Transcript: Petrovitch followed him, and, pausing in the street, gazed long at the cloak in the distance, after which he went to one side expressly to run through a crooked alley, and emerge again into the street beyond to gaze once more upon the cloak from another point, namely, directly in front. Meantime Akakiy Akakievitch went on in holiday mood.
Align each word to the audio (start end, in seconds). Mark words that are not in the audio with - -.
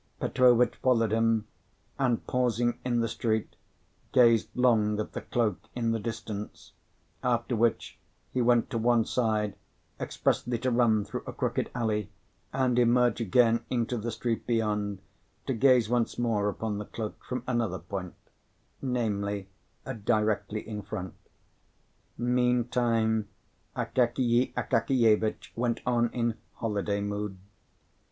Petrovitch 0.19 0.77
followed 0.77 1.11
him, 1.11 1.45
and, 1.99 2.25
pausing 2.25 2.79
in 2.83 3.01
the 3.01 3.07
street, 3.07 3.55
gazed 4.13 4.49
long 4.55 4.99
at 4.99 5.11
the 5.11 5.21
cloak 5.21 5.69
in 5.75 5.91
the 5.91 5.99
distance, 5.99 6.71
after 7.23 7.55
which 7.55 7.99
he 8.33 8.41
went 8.41 8.71
to 8.71 8.79
one 8.79 9.05
side 9.05 9.55
expressly 9.99 10.57
to 10.57 10.71
run 10.71 11.05
through 11.05 11.21
a 11.27 11.31
crooked 11.33 11.69
alley, 11.75 12.09
and 12.51 12.79
emerge 12.79 13.21
again 13.21 13.63
into 13.69 13.95
the 13.95 14.09
street 14.11 14.47
beyond 14.47 14.97
to 15.45 15.53
gaze 15.53 15.87
once 15.87 16.17
more 16.17 16.49
upon 16.49 16.79
the 16.79 16.85
cloak 16.85 17.23
from 17.23 17.43
another 17.45 17.77
point, 17.77 18.15
namely, 18.81 19.49
directly 20.03 20.67
in 20.67 20.81
front. 20.81 21.13
Meantime 22.17 23.27
Akakiy 23.75 24.51
Akakievitch 24.55 25.53
went 25.55 25.79
on 25.85 26.09
in 26.11 26.33
holiday 26.55 27.01
mood. 27.01 27.37